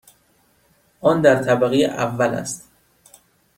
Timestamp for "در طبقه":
1.21-1.75